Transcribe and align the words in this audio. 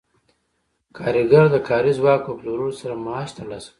کارګر 0.97 1.45
د 1.51 1.55
کاري 1.67 1.91
ځواک 1.99 2.19
په 2.25 2.31
پلورلو 2.39 2.77
سره 2.81 2.93
معاش 3.05 3.29
ترلاسه 3.39 3.67
کوي 3.67 3.69